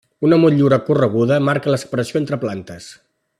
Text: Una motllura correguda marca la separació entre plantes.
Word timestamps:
Una 0.27 0.37
motllura 0.43 0.79
correguda 0.87 1.39
marca 1.51 1.75
la 1.75 1.79
separació 1.83 2.23
entre 2.23 2.41
plantes. 2.47 2.89